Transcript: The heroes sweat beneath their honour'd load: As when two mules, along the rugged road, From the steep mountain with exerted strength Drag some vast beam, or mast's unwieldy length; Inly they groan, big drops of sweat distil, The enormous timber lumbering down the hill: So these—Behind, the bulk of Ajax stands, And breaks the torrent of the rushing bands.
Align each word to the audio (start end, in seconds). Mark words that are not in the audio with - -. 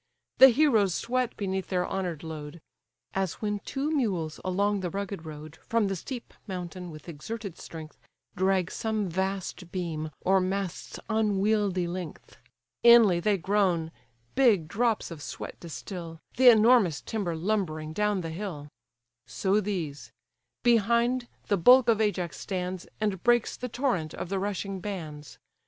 The 0.39 0.49
heroes 0.49 0.95
sweat 0.95 1.37
beneath 1.37 1.67
their 1.67 1.87
honour'd 1.87 2.23
load: 2.23 2.59
As 3.13 3.33
when 3.35 3.59
two 3.59 3.91
mules, 3.95 4.39
along 4.43 4.79
the 4.79 4.89
rugged 4.89 5.27
road, 5.27 5.59
From 5.61 5.89
the 5.89 5.95
steep 5.95 6.33
mountain 6.47 6.89
with 6.89 7.07
exerted 7.07 7.55
strength 7.59 7.99
Drag 8.35 8.71
some 8.71 9.07
vast 9.07 9.71
beam, 9.71 10.09
or 10.21 10.39
mast's 10.39 10.99
unwieldy 11.07 11.85
length; 11.87 12.37
Inly 12.81 13.19
they 13.19 13.37
groan, 13.37 13.91
big 14.33 14.67
drops 14.67 15.11
of 15.11 15.21
sweat 15.21 15.59
distil, 15.59 16.17
The 16.35 16.49
enormous 16.49 16.99
timber 17.01 17.35
lumbering 17.35 17.93
down 17.93 18.21
the 18.21 18.31
hill: 18.31 18.69
So 19.27 19.59
these—Behind, 19.61 21.27
the 21.47 21.57
bulk 21.57 21.87
of 21.87 22.01
Ajax 22.01 22.39
stands, 22.39 22.87
And 22.99 23.21
breaks 23.21 23.55
the 23.55 23.69
torrent 23.69 24.15
of 24.15 24.29
the 24.29 24.39
rushing 24.39 24.79
bands. 24.79 25.37